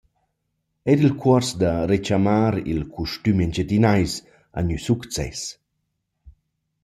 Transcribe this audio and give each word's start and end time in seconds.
Eir 0.89 0.99
il 1.05 1.13
cuors 1.21 1.49
da 1.61 1.73
rechamar 1.89 2.53
il 2.71 2.81
costüm 2.95 3.37
engiadinais 3.45 4.13
ha 4.53 4.59
gnü 4.65 4.77
success. 4.87 5.41